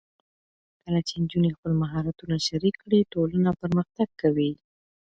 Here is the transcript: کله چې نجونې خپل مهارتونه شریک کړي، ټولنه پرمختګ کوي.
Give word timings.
کله 0.83 0.99
چې 1.07 1.13
نجونې 1.21 1.49
خپل 1.55 1.71
مهارتونه 1.81 2.35
شریک 2.47 2.75
کړي، 2.83 2.99
ټولنه 3.13 3.49
پرمختګ 3.61 4.07
کوي. 4.21 4.51